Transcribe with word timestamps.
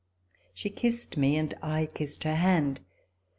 She 0.55 0.71
kissed 0.71 1.15
me 1.15 1.37
and 1.37 1.53
I 1.61 1.85
kissed 1.85 2.23
her 2.23 2.33
hand. 2.33 2.79